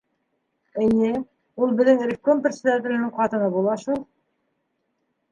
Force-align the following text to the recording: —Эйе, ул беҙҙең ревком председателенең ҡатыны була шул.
—Эйе, 0.85 1.09
ул 1.65 1.75
беҙҙең 1.81 1.99
ревком 2.11 2.41
председателенең 2.45 3.11
ҡатыны 3.19 3.51
була 3.57 3.75
шул. 3.83 4.01